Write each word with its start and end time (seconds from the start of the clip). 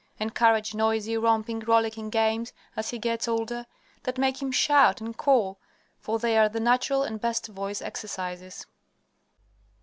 Encourage 0.19 0.73
noisy, 0.73 1.15
romping, 1.15 1.59
rollicking 1.59 2.09
games 2.09 2.53
as 2.75 2.89
he 2.89 2.97
gets 2.97 3.27
older, 3.27 3.67
that 4.01 4.17
make 4.17 4.41
him 4.41 4.51
shout 4.51 4.99
and 4.99 5.15
call, 5.15 5.59
for 5.99 6.17
they 6.17 6.35
are 6.39 6.49
the 6.49 6.59
natural 6.59 7.03
and 7.03 7.21
best 7.21 7.45
voice 7.45 7.83
exercises. 7.83 8.65